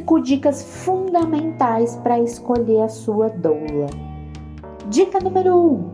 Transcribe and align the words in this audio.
cinco 0.00 0.18
dicas 0.18 0.62
fundamentais 0.62 1.96
para 1.96 2.18
escolher 2.18 2.82
a 2.82 2.88
sua 2.88 3.28
doula. 3.28 3.86
Dica 4.88 5.20
número 5.20 5.54
1: 5.54 5.58
um, 5.58 5.90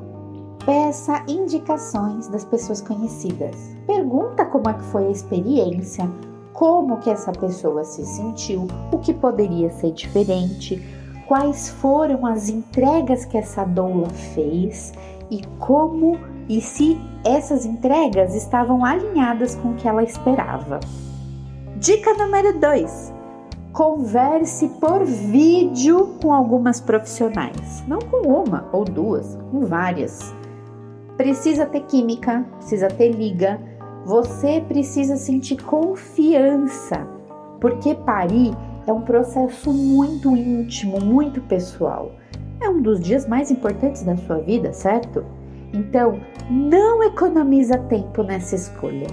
peça 0.64 1.24
indicações 1.26 2.28
das 2.28 2.44
pessoas 2.44 2.80
conhecidas. 2.80 3.56
Pergunta 3.84 4.44
como 4.44 4.68
é 4.68 4.74
que 4.74 4.84
foi 4.84 5.06
a 5.06 5.10
experiência, 5.10 6.08
como 6.52 6.98
que 6.98 7.10
essa 7.10 7.32
pessoa 7.32 7.82
se 7.82 8.06
sentiu, 8.06 8.68
o 8.92 8.98
que 8.98 9.12
poderia 9.12 9.70
ser 9.70 9.90
diferente, 9.90 10.80
quais 11.26 11.68
foram 11.68 12.24
as 12.24 12.48
entregas 12.48 13.24
que 13.24 13.36
essa 13.36 13.64
doula 13.64 14.08
fez 14.08 14.92
e 15.32 15.44
como 15.58 16.16
e 16.48 16.60
se 16.60 16.96
essas 17.24 17.66
entregas 17.66 18.36
estavam 18.36 18.84
alinhadas 18.84 19.56
com 19.56 19.70
o 19.70 19.74
que 19.74 19.88
ela 19.88 20.04
esperava. 20.04 20.78
Dica 21.76 22.14
número 22.14 22.56
2: 22.58 23.15
converse 23.76 24.70
por 24.80 25.04
vídeo 25.04 26.16
com 26.22 26.32
algumas 26.32 26.80
profissionais, 26.80 27.84
não 27.86 27.98
com 27.98 28.26
uma 28.26 28.66
ou 28.72 28.86
duas, 28.86 29.36
com 29.50 29.66
várias. 29.66 30.34
Precisa 31.18 31.66
ter 31.66 31.82
química, 31.82 32.42
precisa 32.56 32.88
ter 32.88 33.10
liga, 33.10 33.60
você 34.06 34.62
precisa 34.66 35.18
sentir 35.18 35.62
confiança, 35.62 37.06
porque 37.60 37.94
parir 37.94 38.56
é 38.86 38.92
um 38.94 39.02
processo 39.02 39.70
muito 39.70 40.34
íntimo, 40.34 40.98
muito 40.98 41.42
pessoal. 41.42 42.12
É 42.62 42.70
um 42.70 42.80
dos 42.80 42.98
dias 42.98 43.28
mais 43.28 43.50
importantes 43.50 44.02
da 44.02 44.16
sua 44.16 44.38
vida, 44.38 44.72
certo? 44.72 45.22
Então, 45.74 46.18
não 46.50 47.02
economiza 47.02 47.76
tempo 47.76 48.22
nessa 48.22 48.54
escolha. 48.54 49.06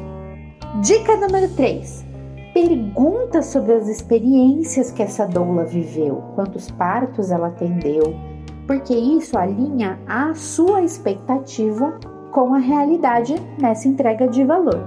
Dica 0.81 1.17
número 1.17 1.53
3. 1.53 2.12
Pergunta 2.53 3.41
sobre 3.41 3.73
as 3.73 3.87
experiências 3.87 4.91
que 4.91 5.01
essa 5.01 5.25
doula 5.25 5.65
viveu, 5.65 6.21
quantos 6.35 6.69
partos 6.69 7.31
ela 7.31 7.47
atendeu, 7.47 8.13
porque 8.67 8.93
isso 8.93 9.35
alinha 9.35 9.99
a 10.05 10.35
sua 10.35 10.83
expectativa 10.83 11.97
com 12.31 12.53
a 12.53 12.59
realidade 12.59 13.33
nessa 13.59 13.87
entrega 13.87 14.27
de 14.27 14.43
valor. 14.43 14.79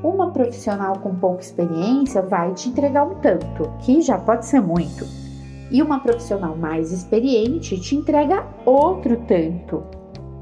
Uma 0.00 0.30
profissional 0.30 0.96
com 1.00 1.12
pouca 1.16 1.42
experiência 1.42 2.22
vai 2.22 2.54
te 2.54 2.68
entregar 2.68 3.04
um 3.04 3.16
tanto, 3.16 3.68
que 3.80 4.00
já 4.00 4.16
pode 4.16 4.46
ser 4.46 4.60
muito, 4.60 5.04
e 5.72 5.82
uma 5.82 5.98
profissional 5.98 6.56
mais 6.56 6.92
experiente 6.92 7.80
te 7.80 7.96
entrega 7.96 8.46
outro 8.64 9.16
tanto, 9.26 9.82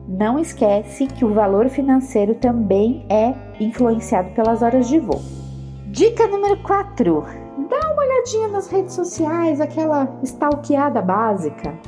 não 0.06 0.38
esquece 0.38 1.06
que 1.06 1.24
o 1.24 1.32
valor 1.32 1.70
financeiro 1.70 2.34
também 2.34 3.06
é 3.08 3.34
influenciado 3.58 4.30
pelas 4.34 4.60
horas 4.60 4.86
de 4.88 5.00
voo. 5.00 5.45
Dica 5.88 6.26
número 6.26 6.60
4: 6.64 7.24
dá 7.70 7.92
uma 7.92 8.02
olhadinha 8.02 8.48
nas 8.48 8.68
redes 8.68 8.92
sociais, 8.92 9.60
aquela 9.60 10.08
stalkeada 10.24 11.00
básica. 11.00 11.78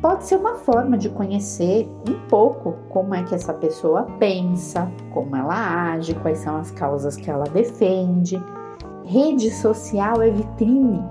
Pode 0.00 0.24
ser 0.24 0.36
uma 0.36 0.54
forma 0.54 0.96
de 0.96 1.08
conhecer 1.08 1.88
um 2.08 2.28
pouco 2.28 2.76
como 2.88 3.14
é 3.14 3.24
que 3.24 3.34
essa 3.34 3.52
pessoa 3.52 4.04
pensa, 4.20 4.90
como 5.12 5.34
ela 5.34 5.92
age, 5.92 6.14
quais 6.14 6.38
são 6.38 6.56
as 6.56 6.70
causas 6.70 7.16
que 7.16 7.28
ela 7.28 7.44
defende. 7.44 8.40
Rede 9.04 9.50
social 9.50 10.22
é 10.22 10.30
vitrine, 10.30 11.02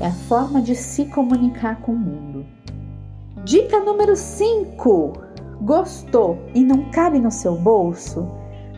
é 0.00 0.06
a 0.06 0.12
forma 0.12 0.62
de 0.62 0.76
se 0.76 1.06
comunicar 1.06 1.80
com 1.80 1.92
o 1.92 1.98
mundo. 1.98 2.46
Dica 3.44 3.80
número 3.80 4.14
5: 4.14 5.12
Gostou 5.62 6.38
e 6.54 6.62
não 6.62 6.88
cabe 6.92 7.18
no 7.18 7.32
seu 7.32 7.56
bolso? 7.56 8.28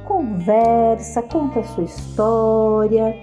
Conversa, 0.04 1.22
conta 1.22 1.60
a 1.60 1.64
sua 1.64 1.84
história, 1.84 3.16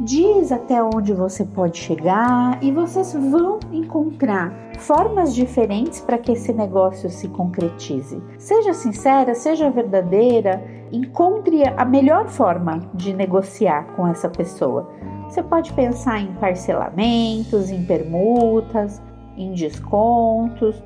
diz 0.00 0.50
até 0.50 0.82
onde 0.82 1.12
você 1.12 1.44
pode 1.44 1.78
chegar 1.78 2.58
e 2.62 2.70
vocês 2.70 3.14
vão 3.14 3.58
encontrar 3.72 4.52
formas 4.78 5.34
diferentes 5.34 6.00
para 6.00 6.18
que 6.18 6.32
esse 6.32 6.52
negócio 6.52 7.08
se 7.08 7.28
concretize. 7.28 8.22
Seja 8.38 8.74
sincera, 8.74 9.34
seja 9.34 9.70
verdadeira, 9.70 10.62
encontre 10.92 11.62
a 11.64 11.84
melhor 11.84 12.28
forma 12.28 12.80
de 12.92 13.12
negociar 13.12 13.94
com 13.94 14.06
essa 14.06 14.28
pessoa. 14.28 14.90
Você 15.28 15.42
pode 15.42 15.72
pensar 15.72 16.20
em 16.20 16.32
parcelamentos, 16.34 17.70
em 17.70 17.84
permutas, 17.84 19.00
em 19.36 19.52
descontos 19.52 20.82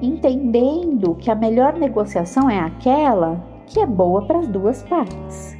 entendendo 0.00 1.14
que 1.16 1.30
a 1.30 1.34
melhor 1.34 1.74
negociação 1.74 2.48
é 2.48 2.58
aquela 2.58 3.42
que 3.68 3.80
é 3.80 3.86
boa 3.86 4.22
para 4.26 4.38
as 4.38 4.48
duas 4.48 4.82
partes. 4.84 5.56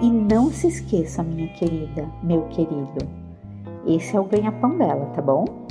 E 0.00 0.10
não 0.10 0.50
se 0.50 0.66
esqueça, 0.66 1.22
minha 1.22 1.48
querida, 1.54 2.08
meu 2.22 2.42
querido, 2.48 3.06
esse 3.86 4.16
é 4.16 4.20
o 4.20 4.24
ganha-pão 4.24 4.76
dela, 4.76 5.06
tá 5.14 5.22
bom? 5.22 5.63